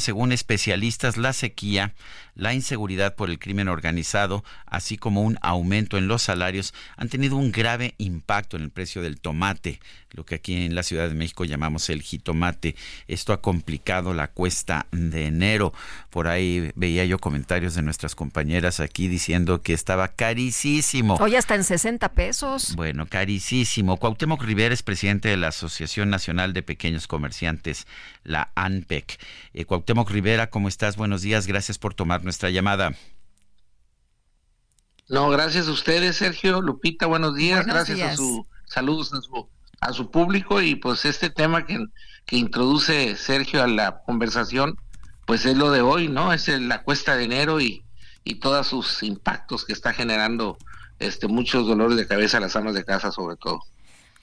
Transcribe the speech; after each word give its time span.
Según 0.00 0.30
especialistas, 0.30 1.16
la 1.16 1.32
sequía, 1.32 1.92
la 2.36 2.54
inseguridad 2.54 3.16
por 3.16 3.30
el 3.30 3.40
crimen 3.40 3.66
organizado, 3.66 4.44
así 4.64 4.96
como 4.96 5.22
un 5.22 5.38
aumento 5.42 5.98
en 5.98 6.06
los 6.06 6.22
salarios, 6.22 6.72
han 6.96 7.08
tenido 7.08 7.36
un 7.36 7.50
grave 7.50 7.96
impacto 7.98 8.56
en 8.56 8.62
el 8.62 8.70
precio 8.70 9.02
del 9.02 9.20
tomate, 9.20 9.80
lo 10.12 10.24
que 10.24 10.36
aquí 10.36 10.54
en 10.54 10.76
la 10.76 10.84
Ciudad 10.84 11.08
de 11.08 11.16
México 11.16 11.44
llamamos 11.44 11.90
el 11.90 12.00
jitomate. 12.00 12.76
Esto 13.08 13.32
ha 13.32 13.42
complicado 13.42 14.14
la 14.14 14.28
cuesta 14.28 14.86
de 14.92 15.26
enero. 15.26 15.74
Por 16.10 16.28
ahí 16.28 16.70
veía 16.76 17.04
yo 17.04 17.18
comentarios 17.18 17.74
de 17.74 17.82
nuestras 17.82 18.14
compañeras 18.14 18.78
aquí 18.78 19.08
diciendo 19.08 19.62
que 19.62 19.72
estaba 19.72 20.06
carísimo. 20.06 21.16
Hoy 21.16 21.34
hasta 21.34 21.56
en 21.56 21.64
60 21.64 22.08
pesos. 22.12 22.76
Bueno, 22.76 23.06
carísimo. 23.06 23.96
Cuauhtémoc 23.96 24.44
Rivera 24.44 24.72
es 24.72 24.84
presidente 24.84 25.28
de 25.28 25.36
la 25.36 25.48
Asociación 25.48 26.08
Nacional 26.08 26.52
de 26.52 26.62
Pequeños 26.62 27.08
Comerciantes, 27.08 27.88
la 28.22 28.52
ANPEC. 28.54 29.18
Eh, 29.54 29.64
Cuauhtémoc 29.88 30.10
Rivera, 30.10 30.50
¿cómo 30.50 30.68
estás? 30.68 30.98
Buenos 30.98 31.22
días, 31.22 31.46
gracias 31.46 31.78
por 31.78 31.94
tomar 31.94 32.22
nuestra 32.22 32.50
llamada. 32.50 32.92
No, 35.08 35.30
gracias 35.30 35.66
a 35.66 35.70
ustedes, 35.70 36.16
Sergio, 36.16 36.60
Lupita, 36.60 37.06
buenos 37.06 37.34
días, 37.34 37.64
gracias 37.64 37.98
a 38.02 38.14
su 38.14 38.46
saludos 38.66 39.14
a 39.14 39.22
su, 39.22 39.48
a 39.80 39.94
su 39.94 40.10
público 40.10 40.60
y 40.60 40.74
pues 40.74 41.06
este 41.06 41.30
tema 41.30 41.64
que, 41.64 41.82
que 42.26 42.36
introduce 42.36 43.16
Sergio 43.16 43.62
a 43.62 43.66
la 43.66 44.02
conversación, 44.02 44.76
pues 45.24 45.46
es 45.46 45.56
lo 45.56 45.70
de 45.70 45.80
hoy, 45.80 46.08
¿no? 46.08 46.34
Es 46.34 46.48
la 46.48 46.82
cuesta 46.82 47.16
de 47.16 47.24
enero 47.24 47.58
y, 47.58 47.82
y 48.24 48.40
todos 48.40 48.66
sus 48.66 49.02
impactos 49.02 49.64
que 49.64 49.72
está 49.72 49.94
generando 49.94 50.58
este 50.98 51.28
muchos 51.28 51.66
dolores 51.66 51.96
de 51.96 52.06
cabeza 52.06 52.36
a 52.36 52.40
las 52.40 52.56
amas 52.56 52.74
de 52.74 52.84
casa 52.84 53.10
sobre 53.10 53.36
todo. 53.36 53.62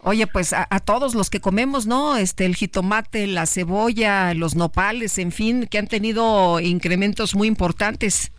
Oye, 0.07 0.27
pues 0.27 0.53
a, 0.53 0.67
todos 0.81 1.15
los 1.15 1.31
que 1.31 1.41
comemos, 1.41 1.87
¿no? 1.87 2.15
Este, 2.15 2.45
el 2.45 2.55
jitomate, 2.55 3.25
la 3.25 3.47
cebolla, 3.47 4.35
los 4.35 4.53
nopales, 4.53 5.17
en 5.17 5.31
fin, 5.31 5.65
que 5.65 5.79
han 5.79 5.87
tenido 5.87 6.59
incrementos 6.59 7.33
muy 7.33 7.47
importantes. 7.47 8.31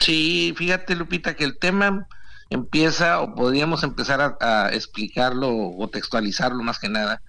Sí, 0.00 0.54
fíjate, 0.56 0.96
Lupita, 0.96 1.36
que 1.36 1.44
el 1.44 1.56
tema 1.56 2.08
empieza, 2.50 3.20
o 3.20 3.36
podríamos 3.36 3.84
empezar 3.84 4.36
a, 4.40 4.70
explicarlo 4.72 5.56
o 5.56 5.88
textualizarlo 5.88 6.60
más 6.64 6.80
que 6.80 6.88
nada, 6.88 7.22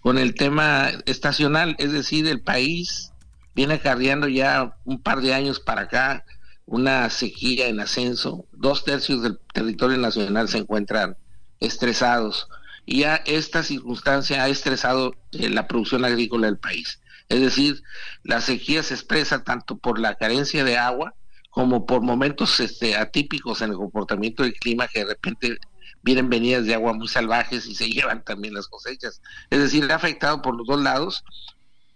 con 0.00 0.18
el 0.18 0.34
tema 0.34 0.90
estacional, 1.06 1.76
es 1.78 1.92
decir, 1.92 2.28
el 2.28 2.42
país 2.42 3.10
viene 3.54 3.72
acarreando 3.72 4.28
ya 4.28 4.76
un 4.84 5.00
par 5.00 5.22
de 5.22 5.32
años 5.32 5.60
para 5.60 5.80
acá 5.80 6.26
una 6.66 7.08
sequía 7.08 7.68
en 7.68 7.80
ascenso, 7.80 8.44
dos 8.52 8.84
tercios 8.84 9.22
del 9.22 9.38
territorio 9.54 9.96
nacional 9.96 10.50
se 10.50 10.58
encuentran 10.58 11.16
estresados. 11.60 12.48
Y 12.86 13.04
esta 13.26 13.62
circunstancia 13.62 14.42
ha 14.42 14.48
estresado 14.48 15.14
eh, 15.32 15.50
la 15.50 15.68
producción 15.68 16.04
agrícola 16.04 16.46
del 16.46 16.58
país. 16.58 17.00
Es 17.28 17.40
decir, 17.40 17.82
la 18.22 18.40
sequía 18.40 18.82
se 18.82 18.94
expresa 18.94 19.44
tanto 19.44 19.76
por 19.76 19.98
la 19.98 20.14
carencia 20.14 20.64
de 20.64 20.78
agua 20.78 21.14
como 21.50 21.86
por 21.86 22.00
momentos 22.00 22.60
este, 22.60 22.96
atípicos 22.96 23.60
en 23.60 23.70
el 23.70 23.76
comportamiento 23.76 24.42
del 24.42 24.54
clima 24.54 24.88
que 24.88 25.00
de 25.00 25.06
repente 25.06 25.58
vienen 26.02 26.30
venidas 26.30 26.64
de 26.64 26.74
agua 26.74 26.92
muy 26.92 27.08
salvajes 27.08 27.66
y 27.66 27.74
se 27.74 27.90
llevan 27.90 28.24
también 28.24 28.54
las 28.54 28.68
cosechas. 28.68 29.20
Es 29.50 29.58
decir, 29.58 29.90
ha 29.90 29.96
afectado 29.96 30.40
por 30.40 30.56
los 30.56 30.66
dos 30.66 30.80
lados 30.80 31.24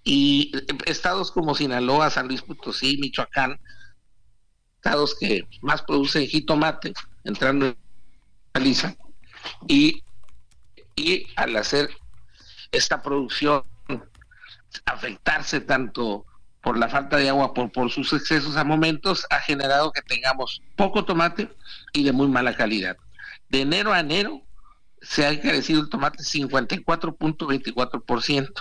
y 0.04 0.52
eh, 0.54 0.66
estados 0.86 1.30
como 1.30 1.54
Sinaloa, 1.54 2.10
San 2.10 2.28
Luis 2.28 2.42
Potosí, 2.42 2.98
Michoacán, 2.98 3.58
estados 4.76 5.16
que 5.18 5.46
más 5.60 5.82
producen 5.82 6.26
jitomate, 6.26 6.92
entrando 7.24 7.74
en 8.54 8.64
Lisa, 8.64 8.96
y, 9.68 10.02
y 10.96 11.26
al 11.36 11.56
hacer 11.56 11.90
esta 12.70 13.02
producción 13.02 13.64
afectarse 14.86 15.60
tanto 15.60 16.24
por 16.62 16.78
la 16.78 16.88
falta 16.88 17.16
de 17.16 17.28
agua, 17.28 17.52
por, 17.52 17.90
sus 17.90 18.12
excesos 18.12 18.56
a 18.56 18.62
momentos, 18.64 19.26
ha 19.30 19.40
generado 19.40 19.90
que 19.92 20.02
tengamos 20.02 20.62
poco 20.76 21.04
tomate 21.04 21.52
y 21.92 22.04
de 22.04 22.12
muy 22.12 22.28
mala 22.28 22.56
calidad. 22.56 22.96
De 23.48 23.62
enero 23.62 23.92
a 23.92 23.98
enero 24.00 24.42
se 25.00 25.26
ha 25.26 25.30
encarecido 25.30 25.80
el 25.80 25.88
tomate 25.88 26.22
54.24% 26.22 28.52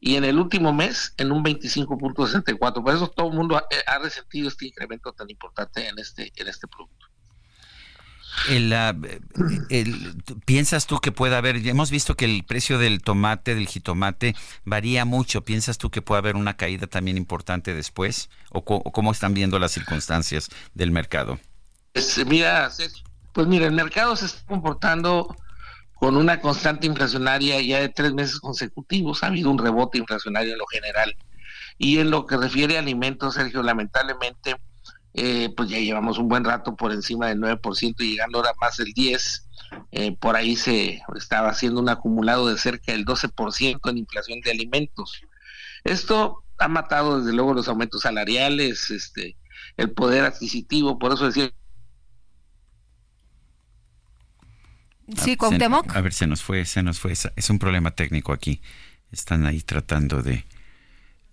y 0.00 0.14
en 0.14 0.22
el 0.24 0.38
último 0.38 0.72
mes 0.72 1.12
en 1.16 1.32
un 1.32 1.42
25.64. 1.42 2.84
Por 2.84 2.94
eso 2.94 3.08
todo 3.08 3.30
el 3.30 3.34
mundo 3.34 3.56
ha, 3.56 3.66
ha 3.86 3.98
resentido 3.98 4.46
este 4.48 4.66
incremento 4.66 5.12
tan 5.12 5.28
importante 5.28 5.88
en 5.88 5.98
este, 5.98 6.32
en 6.36 6.46
este 6.46 6.68
producto. 6.68 7.08
El, 8.48 8.74
¿Piensas 10.44 10.86
tú 10.86 10.98
que 10.98 11.12
puede 11.12 11.36
haber, 11.36 11.56
hemos 11.66 11.90
visto 11.90 12.14
que 12.14 12.24
el 12.24 12.44
precio 12.44 12.78
del 12.78 13.02
tomate, 13.02 13.54
del 13.54 13.66
jitomate, 13.66 14.34
varía 14.64 15.04
mucho. 15.04 15.44
¿Piensas 15.44 15.78
tú 15.78 15.90
que 15.90 16.02
puede 16.02 16.18
haber 16.20 16.36
una 16.36 16.56
caída 16.56 16.86
también 16.86 17.16
importante 17.16 17.74
después? 17.74 18.30
¿O, 18.50 18.64
cómo 18.64 19.12
están 19.12 19.34
viendo 19.34 19.58
las 19.58 19.72
circunstancias 19.72 20.48
del 20.74 20.90
mercado? 20.90 21.38
Pues 21.92 22.24
mira, 22.26 22.70
pues 23.32 23.46
mira, 23.46 23.66
el 23.66 23.72
mercado 23.72 24.14
se 24.16 24.26
está 24.26 24.44
comportando 24.46 25.34
con 25.94 26.16
una 26.16 26.40
constante 26.40 26.86
inflacionaria 26.86 27.60
ya 27.60 27.80
de 27.80 27.88
tres 27.88 28.12
meses 28.12 28.38
consecutivos. 28.38 29.22
Ha 29.22 29.28
habido 29.28 29.50
un 29.50 29.58
rebote 29.58 29.98
inflacionario 29.98 30.52
en 30.52 30.58
lo 30.58 30.66
general. 30.66 31.16
Y 31.76 31.98
en 31.98 32.10
lo 32.10 32.26
que 32.26 32.36
refiere 32.36 32.76
a 32.76 32.80
alimentos, 32.80 33.34
Sergio, 33.34 33.62
lamentablemente 33.62 34.56
eh, 35.18 35.52
pues 35.56 35.68
ya 35.68 35.78
llevamos 35.78 36.18
un 36.18 36.28
buen 36.28 36.44
rato 36.44 36.76
por 36.76 36.92
encima 36.92 37.26
del 37.26 37.40
9% 37.40 37.94
y 37.98 38.10
llegando 38.10 38.38
ahora 38.38 38.52
más 38.60 38.76
del 38.76 38.94
10%. 38.94 39.42
Eh, 39.90 40.16
por 40.18 40.36
ahí 40.36 40.56
se 40.56 41.02
estaba 41.16 41.50
haciendo 41.50 41.80
un 41.80 41.88
acumulado 41.88 42.48
de 42.48 42.56
cerca 42.56 42.92
del 42.92 43.04
12% 43.04 43.90
en 43.90 43.98
inflación 43.98 44.40
de 44.40 44.50
alimentos. 44.50 45.20
Esto 45.84 46.44
ha 46.58 46.68
matado 46.68 47.18
desde 47.18 47.34
luego 47.34 47.54
los 47.54 47.68
aumentos 47.68 48.02
salariales, 48.02 48.90
este, 48.90 49.36
el 49.76 49.90
poder 49.90 50.24
adquisitivo, 50.24 50.98
por 50.98 51.12
eso 51.12 51.26
decía 51.26 51.50
Sí, 55.16 55.36
Cuauhtémoc. 55.36 55.96
A 55.96 56.00
ver, 56.02 56.12
se 56.12 56.26
nos 56.26 56.42
fue, 56.42 56.64
se 56.66 56.82
nos 56.82 56.98
fue. 56.98 57.12
Es 57.12 57.50
un 57.50 57.58
problema 57.58 57.92
técnico 57.92 58.32
aquí. 58.32 58.60
Están 59.10 59.46
ahí 59.46 59.62
tratando 59.62 60.22
de, 60.22 60.44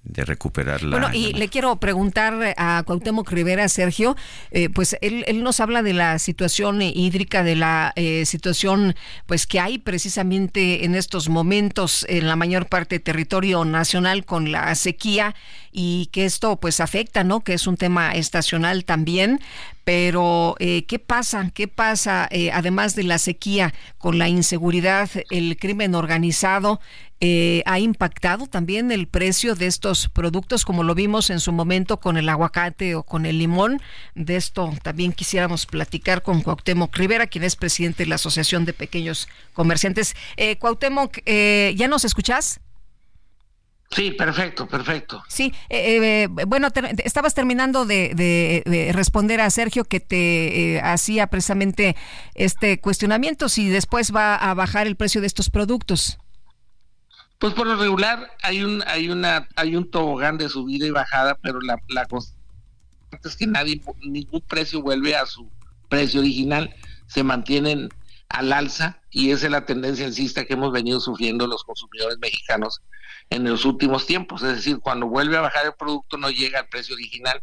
de 0.06 0.24
recuperar 0.24 0.84
la... 0.84 0.98
Bueno, 0.98 1.14
y 1.14 1.34
le 1.34 1.50
quiero 1.50 1.76
preguntar 1.78 2.56
a 2.58 2.84
Cuauhtémoc 2.86 3.30
Rivera, 3.32 3.68
Sergio, 3.68 4.16
eh, 4.52 4.70
pues 4.70 4.98
él, 5.02 5.26
él, 5.28 5.44
nos 5.44 5.60
habla 5.60 5.84
de 5.84 5.94
la 5.94 6.20
situación 6.20 6.82
hídrica, 6.82 7.44
de 7.44 7.56
la 7.56 7.92
eh, 7.96 8.26
situación 8.26 8.96
pues 9.26 9.48
que 9.48 9.60
hay 9.60 9.78
precisamente 9.80 10.86
en 10.86 10.96
estos 10.96 11.30
momentos 11.30 12.06
en 12.08 12.28
la 12.28 12.36
mayor 12.36 12.68
parte 12.68 12.96
del 12.96 13.04
territorio 13.04 13.66
nacional 13.66 14.26
con 14.26 14.52
la 14.52 14.74
sequía 14.76 15.36
y 15.78 16.08
que 16.14 16.26
esto 16.26 16.56
pues 16.56 16.80
afecta, 16.80 17.24
¿no? 17.24 17.42
Que 17.42 17.54
es 17.54 17.68
un 17.68 17.76
tema 17.76 18.14
estacional 18.14 18.86
también, 18.86 19.42
pero 19.84 20.56
eh, 20.60 20.86
¿qué 20.86 21.00
pasa? 21.00 21.52
¿Qué 21.54 21.68
pasa 21.68 22.30
además 22.54 22.96
de 22.96 23.04
la 23.04 23.18
sequía 23.20 23.74
con 23.98 24.18
la 24.18 24.30
inseguridad, 24.30 25.10
el 25.30 25.58
crimen 25.58 25.94
organizado? 25.94 26.80
Eh, 27.22 27.64
ha 27.66 27.80
impactado 27.80 28.46
también 28.46 28.92
el 28.92 29.08
precio 29.08 29.56
de 29.56 29.68
estos 29.68 30.10
productos, 30.10 30.66
como 30.66 30.84
lo 30.84 30.94
vimos 30.96 31.30
en 31.30 31.40
su 31.40 31.54
momento 31.54 31.98
con 31.98 32.18
el 32.18 32.28
aguacate 32.28 32.94
o 32.94 33.04
con 33.04 33.26
el 33.26 33.40
limón. 33.40 33.82
De 34.16 34.36
esto 34.36 34.74
también 34.84 35.14
quisiéramos 35.14 35.66
platicar 35.66 36.22
con 36.22 36.42
Cuauhtémoc 36.42 36.96
Rivera, 36.96 37.28
quien 37.28 37.46
es 37.46 37.56
presidente 37.56 38.04
de 38.04 38.10
la 38.10 38.16
Asociación 38.16 38.66
de 38.66 38.74
Pequeños 38.74 39.30
Comerciantes. 39.54 40.14
Eh, 40.36 40.58
Cuauhtémoc, 40.58 41.20
eh, 41.26 41.74
¿ya 41.78 41.88
nos 41.88 42.04
escuchás? 42.04 42.60
Sí, 43.96 44.12
perfecto, 44.12 44.68
perfecto. 44.68 45.24
Sí, 45.30 45.54
eh, 45.70 46.28
bueno, 46.48 46.68
estabas 47.04 47.34
terminando 47.34 47.86
de, 47.86 48.92
responder 48.94 49.40
a 49.40 49.50
Sergio 49.50 49.86
que 49.86 50.02
te 50.02 50.82
hacía 50.84 51.28
precisamente 51.28 51.96
este 52.34 52.82
cuestionamiento 52.82 53.48
si 53.48 53.70
después 53.70 54.14
va 54.14 54.36
a 54.36 54.54
bajar 54.54 54.86
el 54.86 54.98
precio 54.98 55.22
de 55.22 55.28
estos 55.28 55.50
productos. 55.50 56.18
Pues 57.40 57.54
por 57.54 57.68
lo 57.68 57.76
regular 57.78 58.32
hay 58.44 58.64
un 58.64 58.84
hay 58.88 59.10
una 59.10 59.48
hay 59.56 59.76
un 59.76 59.90
tobogán 59.90 60.38
de 60.38 60.50
subida 60.50 60.86
y 60.86 60.92
bajada, 60.92 61.38
pero 61.42 61.62
la 61.62 61.78
la 61.90 62.08
es 63.24 63.36
que 63.36 63.48
nadie 63.48 63.82
ningún 64.04 64.42
precio 64.42 64.82
vuelve 64.82 65.16
a 65.16 65.26
su 65.26 65.50
precio 65.90 66.20
original, 66.20 66.76
se 67.08 67.24
mantienen 67.24 67.90
al 68.36 68.52
alza 68.52 69.00
y 69.10 69.32
esa 69.32 69.46
es 69.46 69.52
la 69.52 69.66
tendencia 69.66 70.06
alcista 70.06 70.46
que 70.46 70.54
hemos 70.54 70.72
venido 70.72 71.00
sufriendo 71.00 71.48
los 71.48 71.64
consumidores 71.64 72.18
mexicanos 72.20 72.82
en 73.30 73.46
los 73.46 73.64
últimos 73.64 74.06
tiempos. 74.06 74.44
Es 74.44 74.58
decir, 74.58 74.80
cuando 74.80 75.08
vuelve 75.08 75.38
a 75.38 75.42
bajar 75.42 75.66
el 75.66 75.74
producto 75.74 76.18
no 76.18 76.30
llega 76.30 76.60
al 76.60 76.68
precio 76.68 76.96
original, 76.96 77.42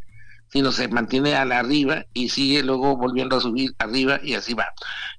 sino 0.48 0.70
se 0.70 0.88
mantiene 0.88 1.34
a 1.34 1.46
la 1.46 1.60
arriba 1.60 2.04
y 2.12 2.28
sigue 2.28 2.62
luego 2.62 2.96
volviendo 2.96 3.36
a 3.36 3.40
subir 3.40 3.74
arriba 3.78 4.20
y 4.22 4.34
así 4.34 4.52
va. 4.52 4.68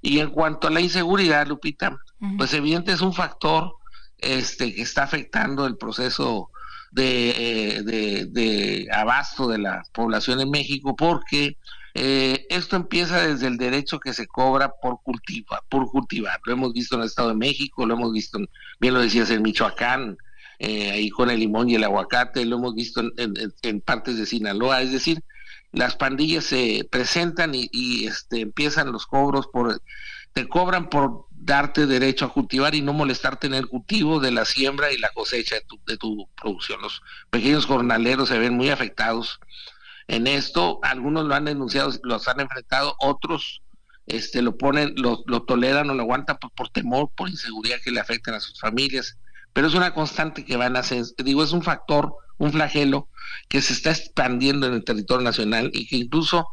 Y 0.02 0.20
en 0.20 0.30
cuanto 0.30 0.68
a 0.68 0.72
la 0.72 0.80
inseguridad, 0.80 1.48
Lupita, 1.48 1.98
pues 2.38 2.54
evidente 2.54 2.92
es 2.92 3.02
un 3.02 3.14
factor 3.14 3.74
este 4.20 4.76
que 4.76 4.84
está 4.84 5.04
afectando 5.04 5.66
el 5.66 5.76
proceso 5.76 6.52
de, 6.92 7.30
eh, 7.32 7.82
de, 7.82 8.26
de 8.28 8.88
abasto 8.94 9.48
de 9.48 9.58
la 9.58 9.84
población 9.92 10.40
en 10.40 10.52
México 10.52 10.96
porque 10.96 11.58
eh, 11.96 12.48
esto 12.50 12.76
empieza 12.76 13.22
desde 13.22 13.48
el 13.48 13.58
derecho 13.58 14.00
que 14.00 14.14
se 14.14 14.28
cobra 14.28 14.74
por 14.82 15.02
cultivar, 15.04 15.62
por 15.70 15.90
cultivar. 15.92 16.40
Lo 16.46 16.54
hemos 16.54 16.74
visto 16.74 16.96
en 16.96 17.02
el 17.02 17.08
Estado 17.08 17.30
de 17.30 17.36
México, 17.36 17.86
lo 17.86 17.94
hemos 17.94 18.12
visto, 18.12 18.40
bien 18.80 18.94
lo 18.96 19.02
decías, 19.02 19.30
en 19.30 19.44
Michoacán, 19.44 20.18
eh, 20.58 20.92
ahí 20.92 21.10
con 21.10 21.30
el 21.30 21.40
limón 21.40 21.70
y 21.70 21.76
el 21.76 21.84
aguacate, 21.84 22.46
lo 22.46 22.58
hemos 22.58 22.74
visto 22.74 23.04
en, 23.18 23.82
partes 23.82 24.18
de 24.18 24.26
Sinaloa. 24.26 24.82
Es 24.82 24.92
decir, 24.92 25.24
las 25.72 25.96
pandillas 25.96 26.46
se 26.46 26.88
presentan 26.90 27.52
y, 27.54 28.08
este, 28.08 28.42
empiezan 28.42 28.92
los 28.92 29.06
cobros 29.06 29.48
por, 29.48 29.80
te 30.34 30.48
cobran 30.48 30.90
por 30.90 31.28
darte 31.32 31.86
derecho 31.86 32.26
a 32.26 32.34
cultivar 32.34 32.74
y 32.74 32.82
no 32.82 32.94
molestarte 32.94 33.48
en 33.48 33.54
el 33.54 33.68
cultivo 33.68 34.20
de 34.20 34.32
la 34.32 34.46
siembra 34.46 34.92
y 34.92 34.98
la 34.98 35.10
cosecha 35.10 35.56
de 35.56 35.62
tu, 35.62 35.80
de 35.86 35.98
tu 35.98 36.28
producción. 36.42 36.82
Los 36.82 37.04
pequeños 37.30 37.66
jornaleros 37.68 38.30
se 38.30 38.40
ven 38.40 38.54
muy 38.56 38.70
afectados 38.70 39.40
en 40.08 40.28
esto. 40.28 40.80
Algunos 40.84 41.26
lo 41.26 41.36
han 41.36 41.46
denunciado, 41.46 41.92
los 42.04 42.28
han 42.28 42.40
enfrentado, 42.40 42.96
otros 43.00 43.62
este 44.06 44.42
lo 44.42 44.58
ponen, 44.58 44.94
lo, 44.98 45.24
lo 45.28 45.44
toleran 45.44 45.90
o 45.90 45.94
lo 45.94 46.04
aguantan 46.04 46.38
por, 46.38 46.70
temor, 46.70 47.10
por 47.16 47.30
inseguridad 47.30 47.78
que 47.84 47.92
le 47.92 48.00
afecten 48.00 48.34
a 48.34 48.40
sus 48.40 48.60
familias. 48.60 49.18
Pero 49.54 49.68
es 49.68 49.76
una 49.76 49.94
constante 49.94 50.44
que 50.44 50.58
van 50.58 50.76
a 50.76 50.80
hacer, 50.80 51.06
digo, 51.18 51.44
es 51.44 51.52
un 51.52 51.64
factor, 51.64 52.16
un 52.38 52.52
flagelo 52.52 53.08
que 53.48 53.62
se 53.62 53.74
está 53.74 53.92
expandiendo 53.92 54.68
en 54.68 54.74
el 54.74 54.84
territorio 54.84 55.24
nacional 55.24 55.70
y 55.74 55.88
que 55.88 55.96
incluso 55.96 56.48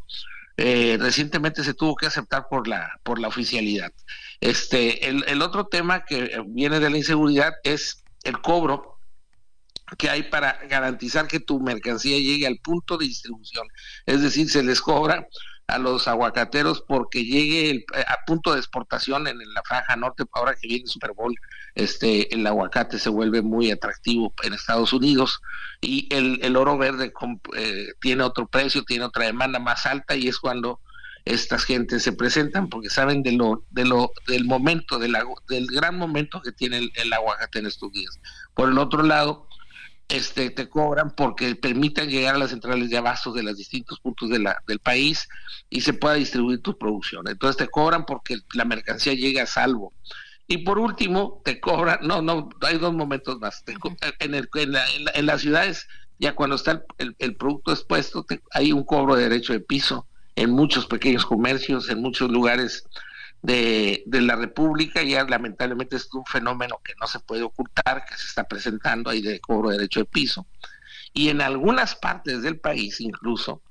eh, 0.57 0.97
recientemente 0.99 1.63
se 1.63 1.73
tuvo 1.73 1.95
que 1.95 2.05
aceptar 2.05 2.47
por 2.49 2.67
la 2.67 2.99
por 3.03 3.19
la 3.19 3.27
oficialidad. 3.27 3.91
Este, 4.39 5.07
el 5.07 5.41
otro 5.41 5.67
tema 5.67 6.05
que 6.05 6.41
viene 6.47 6.79
de 6.79 6.89
la 6.89 6.97
inseguridad 6.97 7.53
es 7.63 8.03
el 8.23 8.39
cobro 8.39 8.90
que 9.97 10.09
hay 10.09 10.23
para 10.23 10.59
garantizar 10.67 11.27
que 11.27 11.39
tu 11.39 11.59
mercancía 11.59 12.17
llegue 12.17 12.47
al 12.47 12.57
punto 12.57 12.97
de 12.97 13.05
distribución. 13.05 13.67
Es 14.05 14.21
decir, 14.21 14.49
se 14.49 14.63
les 14.63 14.81
cobra 14.81 15.27
a 15.67 15.77
los 15.77 16.07
aguacateros 16.07 16.81
porque 16.81 17.23
llegue 17.23 17.71
el, 17.71 17.85
a 18.07 18.17
punto 18.25 18.53
de 18.53 18.59
exportación 18.59 19.27
en, 19.27 19.37
la 19.53 19.61
franja 19.63 19.95
norte, 19.95 20.23
ahora 20.33 20.55
que 20.55 20.67
viene 20.67 20.83
el 20.83 20.89
Super 20.89 21.13
Bowl, 21.13 21.33
este, 21.75 22.33
el 22.33 22.45
aguacate 22.45 22.99
se 22.99 23.09
vuelve 23.09 23.41
muy 23.41 23.71
atractivo 23.71 24.33
en 24.43 24.53
Estados 24.53 24.91
Unidos 24.91 25.39
y 25.79 26.13
el, 26.13 26.39
el 26.41 26.57
oro 26.57 26.77
verde 26.77 27.13
eh, 27.55 27.87
tiene 28.01 28.23
otro 28.23 28.47
precio, 28.47 28.83
tiene 28.83 29.05
otra 29.05 29.25
demanda 29.25 29.59
más 29.59 29.85
alta 29.85 30.15
y 30.15 30.27
es 30.27 30.37
cuando 30.37 30.79
estas 31.23 31.63
gentes 31.63 32.03
se 32.03 32.13
presentan 32.13 32.67
porque 32.67 32.89
saben 32.89 33.23
de 33.23 33.31
lo, 33.33 33.63
de 33.69 33.85
lo, 33.85 34.11
del 34.27 34.43
momento, 34.45 34.99
del, 34.99 35.15
del 35.47 35.67
gran 35.67 35.97
momento 35.97 36.41
que 36.41 36.51
tiene 36.51 36.79
el, 36.79 36.91
el 36.95 37.13
aguacate 37.13 37.59
en 37.59 37.67
estos 37.67 37.91
días. 37.93 38.19
Por 38.53 38.69
el 38.69 38.77
otro 38.77 39.03
lado, 39.03 39.47
este, 40.11 40.49
te 40.49 40.69
cobran 40.69 41.11
porque 41.15 41.55
permitan 41.55 42.09
llegar 42.09 42.35
a 42.35 42.37
las 42.37 42.49
centrales 42.49 42.89
de 42.89 42.97
abastos 42.97 43.33
de 43.33 43.43
los 43.43 43.57
distintos 43.57 43.99
puntos 43.99 44.29
de 44.29 44.39
la, 44.39 44.61
del 44.67 44.79
país 44.79 45.27
y 45.69 45.81
se 45.81 45.93
pueda 45.93 46.15
distribuir 46.15 46.61
tu 46.61 46.77
producción. 46.77 47.27
Entonces 47.27 47.57
te 47.57 47.67
cobran 47.67 48.05
porque 48.05 48.37
la 48.53 48.65
mercancía 48.65 49.13
llega 49.13 49.43
a 49.43 49.47
salvo. 49.47 49.93
Y 50.47 50.59
por 50.59 50.79
último, 50.79 51.41
te 51.45 51.61
cobran, 51.61 51.99
no, 52.01 52.21
no, 52.21 52.49
hay 52.61 52.77
dos 52.77 52.93
momentos 52.93 53.39
más. 53.39 53.63
en, 54.19 54.35
el, 54.35 54.49
en, 55.13 55.25
las 55.25 55.41
ciudades, 55.41 55.87
ya 56.19 56.35
cuando 56.35 56.57
está 56.57 56.83
el, 56.97 57.15
el, 57.19 57.37
producto 57.37 57.71
expuesto, 57.71 58.25
hay 58.51 58.73
un 58.73 58.83
cobro 58.83 59.15
de 59.15 59.23
derecho 59.23 59.53
de 59.53 59.61
piso 59.61 60.07
en 60.35 60.51
muchos 60.51 60.87
pequeños 60.87 61.25
comercios, 61.25 61.89
en 61.89 62.01
muchos 62.01 62.29
lugares 62.29 62.83
de, 63.41 64.03
de, 64.05 64.21
la 64.21 64.35
República, 64.35 65.01
ya 65.03 65.23
lamentablemente 65.23 65.95
es 65.95 66.13
un 66.13 66.25
fenómeno 66.25 66.79
que 66.83 66.93
no 66.99 67.07
se 67.07 67.19
puede 67.19 67.43
ocultar, 67.43 68.05
que 68.05 68.15
se 68.15 68.27
está 68.27 68.43
presentando 68.43 69.09
ahí 69.09 69.21
de 69.21 69.39
cobro 69.39 69.69
de 69.69 69.77
derecho 69.77 70.01
de 70.01 70.05
piso. 70.05 70.45
Y 71.13 71.29
en 71.29 71.41
algunas 71.41 71.95
partes 71.95 72.41
del 72.43 72.59
país 72.59 73.01
incluso 73.01 73.61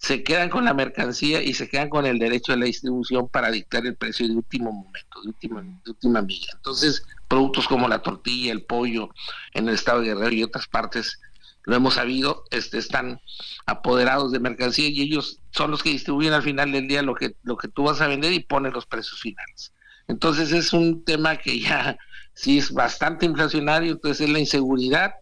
se 0.00 0.22
quedan 0.22 0.48
con 0.48 0.64
la 0.64 0.72
mercancía 0.72 1.42
y 1.42 1.52
se 1.52 1.68
quedan 1.68 1.90
con 1.90 2.06
el 2.06 2.18
derecho 2.18 2.52
de 2.52 2.58
la 2.58 2.64
distribución 2.64 3.28
para 3.28 3.50
dictar 3.50 3.84
el 3.86 3.96
precio 3.96 4.26
de 4.26 4.34
último 4.34 4.72
momento, 4.72 5.20
de 5.22 5.28
última, 5.28 5.60
de 5.60 5.90
última 5.90 6.22
milla. 6.22 6.52
Entonces, 6.54 7.04
productos 7.28 7.68
como 7.68 7.86
la 7.86 8.02
tortilla, 8.02 8.50
el 8.50 8.64
pollo 8.64 9.10
en 9.52 9.68
el 9.68 9.74
estado 9.74 10.00
de 10.00 10.08
Guerrero 10.08 10.32
y 10.32 10.42
otras 10.42 10.66
partes 10.68 11.20
lo 11.64 11.76
hemos 11.76 11.94
sabido, 11.94 12.44
este, 12.50 12.78
están 12.78 13.20
apoderados 13.66 14.32
de 14.32 14.40
mercancía 14.40 14.88
y 14.88 15.02
ellos 15.02 15.40
son 15.50 15.70
los 15.70 15.82
que 15.82 15.90
distribuyen 15.90 16.32
al 16.32 16.42
final 16.42 16.72
del 16.72 16.88
día 16.88 17.02
lo 17.02 17.14
que, 17.14 17.36
lo 17.42 17.56
que 17.56 17.68
tú 17.68 17.84
vas 17.84 18.00
a 18.00 18.08
vender 18.08 18.32
y 18.32 18.40
ponen 18.40 18.72
los 18.72 18.86
precios 18.86 19.20
finales. 19.20 19.72
Entonces 20.08 20.52
es 20.52 20.72
un 20.72 21.04
tema 21.04 21.36
que 21.36 21.60
ya 21.60 21.96
sí 22.34 22.58
es 22.58 22.72
bastante 22.72 23.26
inflacionario, 23.26 23.92
entonces 23.92 24.26
es 24.26 24.32
la 24.32 24.40
inseguridad, 24.40 25.14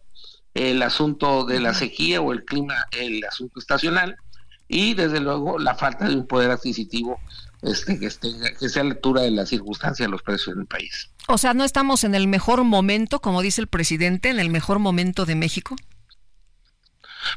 el 0.53 0.81
asunto 0.81 1.45
de 1.45 1.59
la 1.59 1.73
sequía 1.73 2.21
o 2.21 2.31
el 2.31 2.43
clima, 2.43 2.75
el 2.91 3.23
asunto 3.23 3.59
estacional 3.59 4.15
y 4.67 4.93
desde 4.93 5.19
luego 5.19 5.59
la 5.59 5.75
falta 5.75 6.07
de 6.07 6.15
un 6.15 6.27
poder 6.27 6.51
adquisitivo 6.51 7.19
este, 7.61 7.99
que, 7.99 8.05
esté, 8.05 8.29
que 8.59 8.69
sea 8.69 8.83
a 8.83 8.85
la 8.85 8.91
altura 8.91 9.21
de 9.21 9.31
las 9.31 9.49
circunstancias 9.49 10.07
de 10.07 10.11
los 10.11 10.21
precios 10.21 10.55
en 10.55 10.61
el 10.61 10.67
país. 10.67 11.09
O 11.27 11.37
sea, 11.37 11.53
¿no 11.53 11.63
estamos 11.63 12.03
en 12.03 12.15
el 12.15 12.27
mejor 12.27 12.63
momento, 12.63 13.19
como 13.19 13.41
dice 13.41 13.61
el 13.61 13.67
presidente, 13.67 14.29
en 14.29 14.39
el 14.39 14.49
mejor 14.49 14.79
momento 14.79 15.25
de 15.25 15.35
México? 15.35 15.75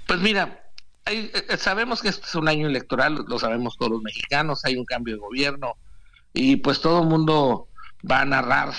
Pues 0.07 0.21
mira, 0.21 0.63
eh, 1.07 1.33
sabemos 1.59 2.01
que 2.01 2.09
este 2.09 2.27
es 2.27 2.35
un 2.35 2.49
año 2.49 2.67
electoral, 2.69 3.25
lo 3.27 3.39
sabemos 3.39 3.77
todos 3.77 3.93
los 3.93 4.03
mexicanos, 4.03 4.65
hay 4.65 4.77
un 4.77 4.85
cambio 4.85 5.15
de 5.15 5.21
gobierno 5.21 5.75
y 6.33 6.57
pues 6.57 6.81
todo 6.81 7.03
el 7.03 7.09
mundo 7.09 7.69
va 8.09 8.23
a 8.23 8.25
narrar 8.25 8.73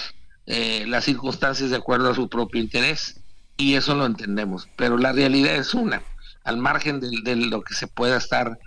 eh, 0.45 0.85
las 0.87 1.05
circunstancias 1.05 1.69
de 1.69 1.77
acuerdo 1.77 2.11
a 2.11 2.15
su 2.15 2.29
propio 2.29 2.61
interés 2.61 3.21
y 3.57 3.75
eso 3.75 3.95
lo 3.95 4.05
entendemos, 4.05 4.67
pero 4.75 4.97
la 4.97 5.11
realidad 5.11 5.55
es 5.55 5.73
una, 5.73 6.01
al 6.43 6.57
margen 6.57 6.99
de, 6.99 7.35
lo 7.35 7.61
que 7.61 7.73
se 7.73 7.87
pueda 7.87 8.17
estar 8.17 8.57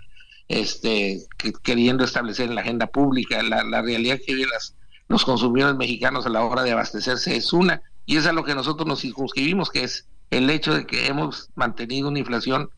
este, 0.47 1.25
queriendo 1.63 2.03
establecer 2.03 2.47
en 2.49 2.55
la 2.55 2.61
agenda 2.61 2.87
pública, 2.87 3.41
la, 3.43 3.81
realidad 3.81 4.19
que 4.25 4.33
viven 4.33 4.49
los 5.07 5.25
consumidores 5.25 5.75
mexicanos 5.75 6.25
a 6.25 6.29
la 6.29 6.43
hora 6.43 6.63
de 6.63 6.71
abastecerse 6.71 7.35
es 7.35 7.51
una 7.53 7.81
y 8.05 8.17
es 8.17 8.25
a 8.25 8.33
lo 8.33 8.43
que 8.43 8.55
nosotros 8.55 8.87
nos 8.87 9.01
circunscribimos, 9.01 9.69
que 9.69 9.83
es 9.83 10.05
el 10.31 10.49
hecho 10.49 10.73
de 10.73 10.85
que 10.85 11.07
hemos 11.07 11.49
mantenido 11.55 12.09
una 12.09 12.19
inflación 12.19 12.69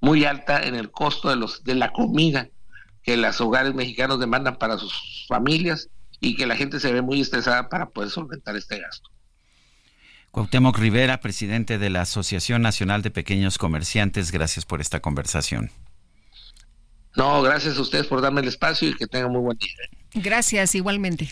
muy 0.00 0.24
alta 0.24 0.62
en 0.62 0.74
el 0.74 0.90
costo 0.90 1.28
de 1.28 1.36
los 1.36 1.62
de 1.64 1.74
la 1.74 1.92
comida 1.92 2.48
que 3.02 3.16
los 3.16 3.40
hogares 3.40 3.74
mexicanos 3.74 4.20
demandan 4.20 4.56
para 4.56 4.78
sus 4.78 5.26
familias 5.28 5.88
y 6.20 6.36
que 6.36 6.46
la 6.46 6.56
gente 6.56 6.80
se 6.80 6.92
ve 6.92 7.02
muy 7.02 7.20
estresada 7.20 7.68
para 7.68 7.88
poder 7.88 8.10
solventar 8.10 8.56
este 8.56 8.78
gasto. 8.78 9.10
Cuauhtémoc 10.30 10.78
Rivera, 10.78 11.20
presidente 11.20 11.78
de 11.78 11.90
la 11.90 12.02
Asociación 12.02 12.62
Nacional 12.62 13.02
de 13.02 13.10
Pequeños 13.10 13.58
Comerciantes, 13.58 14.30
gracias 14.30 14.64
por 14.64 14.80
esta 14.80 15.00
conversación. 15.00 15.70
No, 17.16 17.42
gracias 17.42 17.76
a 17.78 17.80
ustedes 17.80 18.06
por 18.06 18.20
darme 18.20 18.42
el 18.42 18.48
espacio 18.48 18.88
y 18.88 18.94
que 18.94 19.06
tengan 19.06 19.32
muy 19.32 19.40
buen 19.40 19.58
día. 19.58 19.72
Gracias, 20.14 20.74
igualmente. 20.74 21.30